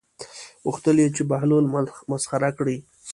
غوښتل 0.65 0.95
یې 1.03 1.07
چې 1.15 1.21
بهلول 1.29 1.65
مسخره 2.11 2.49
کړي. 2.57 2.77